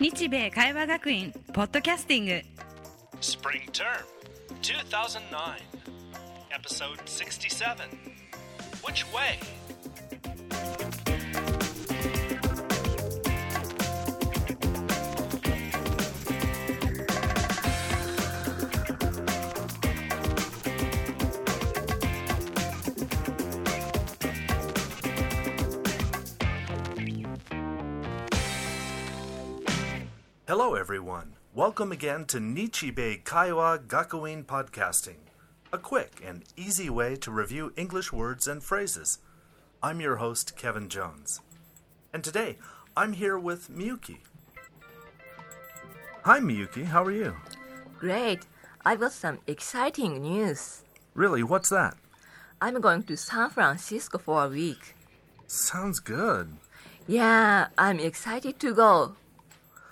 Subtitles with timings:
[0.00, 2.32] 日米会話学院ポッドキャスティング
[3.20, 3.84] Spring Term
[4.62, 5.60] 2009,
[6.50, 7.76] Episode 67.
[8.82, 9.38] Which way?
[30.50, 31.34] Hello, everyone.
[31.54, 35.22] Welcome again to Nichibei Kaiwa Gakuin Podcasting,
[35.72, 39.20] a quick and easy way to review English words and phrases.
[39.80, 41.40] I'm your host, Kevin Jones.
[42.12, 42.58] And today,
[42.96, 44.16] I'm here with Miyuki.
[46.24, 46.86] Hi, Miyuki.
[46.86, 47.36] How are you?
[48.00, 48.40] Great.
[48.84, 50.82] I've got some exciting news.
[51.14, 51.94] Really, what's that?
[52.60, 54.96] I'm going to San Francisco for a week.
[55.46, 56.56] Sounds good.
[57.06, 59.14] Yeah, I'm excited to go.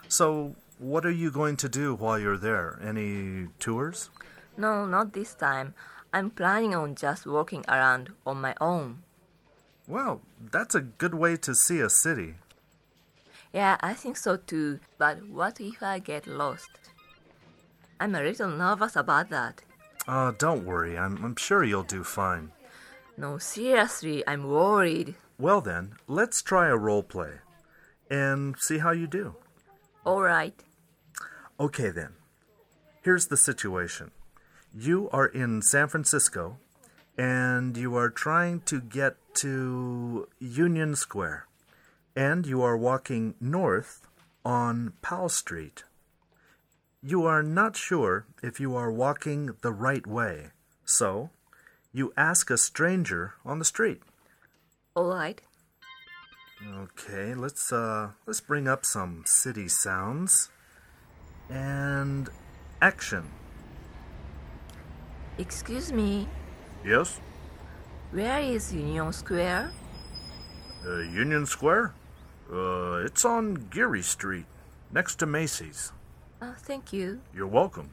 [0.08, 2.78] So, what are you going to do while you're there?
[2.82, 4.10] Any tours?
[4.56, 5.74] No, not this time.
[6.12, 9.02] I'm planning on just walking around on my own.
[9.86, 12.34] Well, that's a good way to see a city.
[13.52, 14.80] Yeah, I think so too.
[14.98, 16.70] But what if I get lost?
[18.00, 19.62] I'm a little nervous about that.
[20.06, 20.96] Uh, don't worry.
[20.96, 22.52] I'm, I'm sure you'll do fine.
[23.16, 25.16] No, seriously, I'm worried.
[25.38, 27.32] Well, then, let's try a role play
[28.10, 29.34] and see how you do.
[30.08, 30.58] All right.
[31.60, 32.14] Okay, then.
[33.02, 34.10] Here's the situation
[34.74, 36.56] you are in San Francisco
[37.18, 41.46] and you are trying to get to Union Square,
[42.16, 44.00] and you are walking north
[44.46, 45.84] on Powell Street.
[47.02, 50.52] You are not sure if you are walking the right way,
[50.86, 51.28] so
[51.92, 54.00] you ask a stranger on the street.
[54.96, 55.42] All right.
[56.66, 60.50] Okay, let's uh let's bring up some city sounds.
[61.48, 62.28] And
[62.82, 63.30] action.
[65.38, 66.28] Excuse me.
[66.84, 67.20] Yes?
[68.10, 69.70] Where is Union Square?
[70.84, 71.94] Uh, Union Square?
[72.52, 74.46] Uh, it's on Geary Street,
[74.90, 75.92] next to Macy's.
[76.42, 77.20] Oh, thank you.
[77.34, 77.90] You're welcome.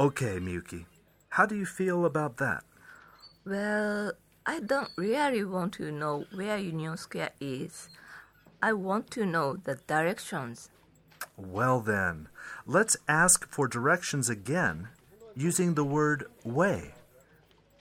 [0.00, 0.86] Okay, Miyuki.
[1.28, 2.64] How do you feel about that?
[3.46, 4.12] Well,
[4.46, 7.88] I don't really want to know where Union Square is.
[8.62, 10.68] I want to know the directions.
[11.36, 12.28] Well, then,
[12.66, 14.88] let's ask for directions again
[15.34, 16.92] using the word way.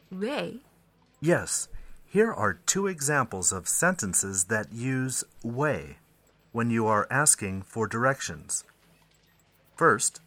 [0.09, 0.59] Way?
[1.19, 1.67] Yes,
[2.05, 5.97] here are two examples of sentences that use way
[6.53, 8.63] when you are asking for directions.
[9.75, 10.21] First,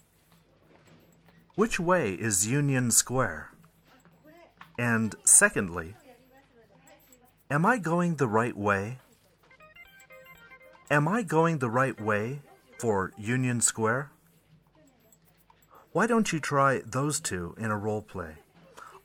[1.54, 3.52] which way is Union Square?
[4.78, 5.94] And secondly,
[7.50, 8.98] am I going the right way?
[10.90, 12.40] Am I going the right way
[12.78, 14.10] for Union Square?
[15.92, 18.36] Why don't you try those two in a role play?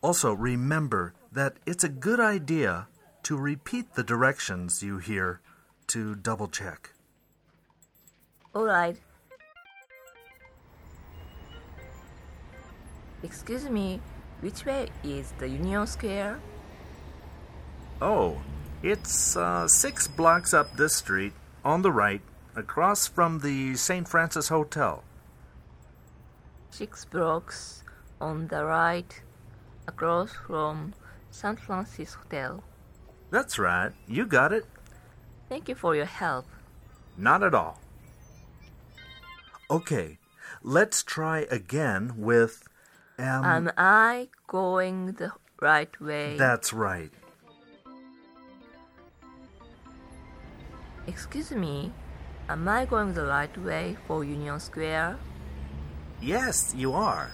[0.02, 2.88] Also, remember that it's a good idea
[3.24, 5.40] to repeat the directions you hear
[5.88, 6.91] to double check.
[8.53, 8.97] All right.
[13.23, 14.02] Excuse me,
[14.41, 16.40] which way is the Union Square?
[18.02, 18.42] Oh,
[18.82, 22.22] it's uh, six blocks up this street, on the right,
[22.56, 24.08] across from the St.
[24.08, 25.04] Francis Hotel.
[26.72, 27.84] Six blocks
[28.20, 29.22] on the right,
[29.88, 30.94] across from
[31.30, 31.60] St.
[31.60, 32.64] Francis Hotel.
[33.30, 34.66] That's right, you got it.
[35.48, 36.46] Thank you for your help.
[37.18, 37.80] Not at all.
[39.70, 40.18] Okay,
[40.64, 42.64] let's try again with.
[43.20, 46.36] Um, Am I going the right way?
[46.38, 47.12] that's right.
[51.08, 51.92] Excuse me,
[52.50, 55.18] am I going the right way for Union Square?
[56.22, 57.32] Yes, you are.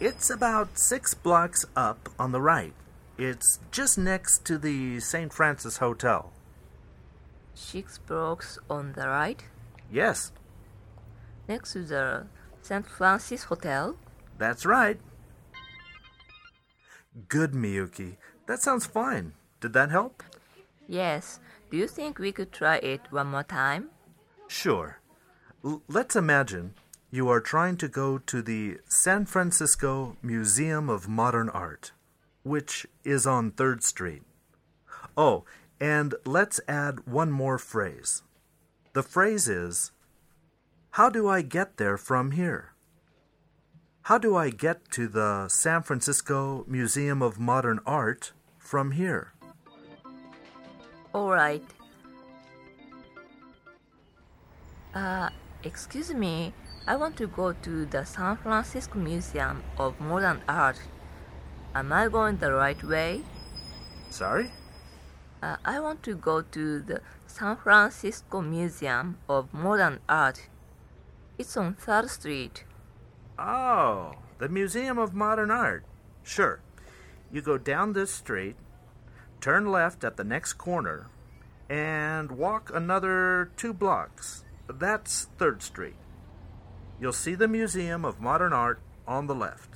[0.00, 2.72] It's about six blocks up on the right.
[3.18, 5.32] It's just next to the St.
[5.32, 6.32] Francis Hotel.
[7.54, 9.42] Six blocks on the right,
[9.92, 10.30] Yes,
[11.48, 12.26] next to the
[12.62, 12.86] St.
[12.86, 13.96] Francis Hotel.
[14.38, 14.98] that's right.
[17.28, 18.16] Good, Miyuki.
[18.46, 19.32] That sounds fine.
[19.60, 20.22] Did that help?
[20.88, 21.40] Yes.
[21.70, 23.90] Do you think we could try it one more time?
[24.48, 25.00] Sure.
[25.64, 26.74] L- let's imagine
[27.10, 31.92] you are trying to go to the San Francisco Museum of Modern Art,
[32.42, 34.22] which is on 3rd Street.
[35.16, 35.44] Oh,
[35.80, 38.22] and let's add one more phrase.
[38.92, 39.92] The phrase is
[40.92, 42.72] How do I get there from here?
[44.02, 49.34] How do I get to the San Francisco Museum of Modern Art from here?
[51.12, 51.64] All right.
[54.94, 55.30] Uh,
[55.64, 56.52] excuse me.
[56.86, 60.80] I want to go to the San Francisco Museum of Modern Art.
[61.74, 63.22] Am I going the right way?
[64.10, 64.50] Sorry?
[65.42, 70.48] Uh, I want to go to the San Francisco Museum of Modern Art.
[71.38, 72.64] It's on 3rd Street.
[73.38, 75.84] Oh, the Museum of Modern Art.
[76.22, 76.60] Sure.
[77.32, 78.56] You go down this street,
[79.40, 81.06] turn left at the next corner,
[81.68, 84.44] and walk another two blocks.
[84.68, 85.96] That's 3rd Street.
[87.00, 89.70] You'll see the Museum of Modern Art on the left.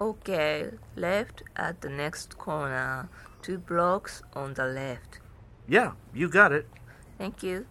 [0.00, 3.08] Okay, left at the next corner,
[3.42, 5.20] two blocks on the left.
[5.66, 6.68] Yeah, you got it.
[7.16, 7.66] Thank you.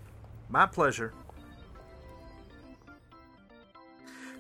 [0.50, 1.14] My pleasure.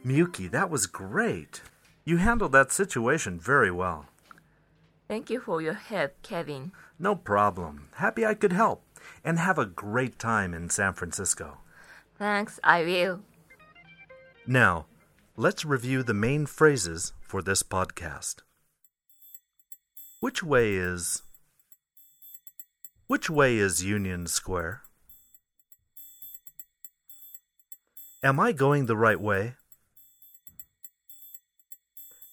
[0.05, 1.61] Miyuki, that was great.
[2.03, 4.05] You handled that situation very well.
[5.07, 6.71] Thank you for your help, Kevin.
[6.97, 7.89] No problem.
[7.95, 8.83] Happy I could help.
[9.23, 11.57] And have a great time in San Francisco.
[12.17, 13.21] Thanks, I will.
[14.47, 14.85] Now,
[15.35, 18.37] let's review the main phrases for this podcast.
[20.19, 21.23] Which way is.
[23.07, 24.83] Which way is Union Square?
[28.23, 29.55] Am I going the right way?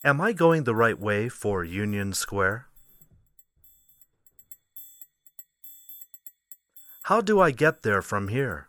[0.03, 2.69] Am I going the right way for Union Square?
[7.03, 8.69] How do I get there from here?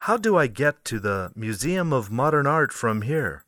[0.00, 3.44] How do I get to the Museum of Modern Art from here?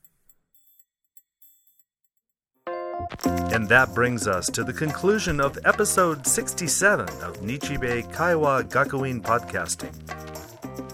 [3.52, 9.94] And that brings us to the conclusion of episode 67 of Nichibei Kaiwa Gakuin Podcasting.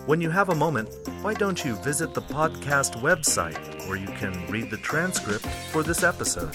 [0.06, 0.90] When you have a moment,
[1.24, 6.02] why don't you visit the podcast website where you can read the transcript for this
[6.02, 6.52] episode?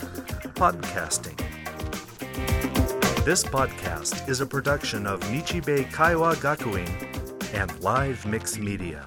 [0.56, 1.38] podcasting.
[3.26, 6.88] This podcast is a production of Nichibei Kaiwa Gakuin
[7.54, 9.04] and Live Mix Media.